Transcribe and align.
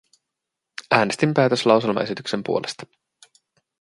Äänestin 0.91 1.33
päätöslauselmaesityksen 1.33 2.43
puolesta. 2.43 2.85